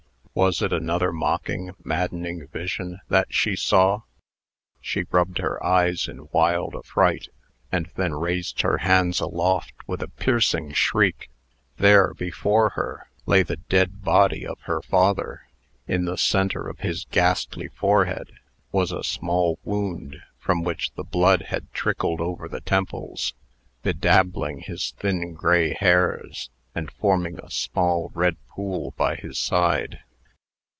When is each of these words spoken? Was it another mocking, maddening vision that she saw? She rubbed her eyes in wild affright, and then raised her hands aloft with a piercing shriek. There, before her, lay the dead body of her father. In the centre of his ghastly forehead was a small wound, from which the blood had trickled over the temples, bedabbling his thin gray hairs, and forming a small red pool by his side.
Was 0.33 0.61
it 0.61 0.71
another 0.71 1.11
mocking, 1.11 1.73
maddening 1.83 2.47
vision 2.47 3.01
that 3.09 3.27
she 3.33 3.53
saw? 3.53 4.03
She 4.79 5.03
rubbed 5.11 5.39
her 5.39 5.63
eyes 5.63 6.07
in 6.07 6.29
wild 6.31 6.73
affright, 6.73 7.27
and 7.69 7.91
then 7.95 8.13
raised 8.13 8.61
her 8.61 8.77
hands 8.77 9.19
aloft 9.19 9.73
with 9.87 10.01
a 10.01 10.07
piercing 10.07 10.71
shriek. 10.71 11.29
There, 11.75 12.13
before 12.13 12.69
her, 12.71 13.09
lay 13.25 13.43
the 13.43 13.57
dead 13.57 14.03
body 14.05 14.47
of 14.47 14.57
her 14.61 14.81
father. 14.81 15.49
In 15.85 16.05
the 16.05 16.17
centre 16.17 16.65
of 16.69 16.79
his 16.79 17.03
ghastly 17.11 17.67
forehead 17.67 18.31
was 18.71 18.93
a 18.93 19.03
small 19.03 19.59
wound, 19.65 20.21
from 20.39 20.63
which 20.63 20.93
the 20.93 21.03
blood 21.03 21.47
had 21.49 21.71
trickled 21.73 22.21
over 22.21 22.47
the 22.47 22.61
temples, 22.61 23.33
bedabbling 23.83 24.61
his 24.63 24.91
thin 24.91 25.33
gray 25.33 25.73
hairs, 25.73 26.49
and 26.73 26.89
forming 26.89 27.37
a 27.43 27.51
small 27.51 28.09
red 28.15 28.37
pool 28.47 28.93
by 28.95 29.15
his 29.17 29.37
side. 29.37 29.99